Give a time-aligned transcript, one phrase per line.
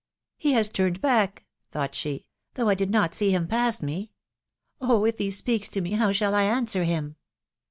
[0.39, 4.09] "He has turned back!" thpught she," though I did not see him pass me.
[4.81, 5.05] Oh!
[5.05, 7.17] if he speaks to me, how shall I answer him!"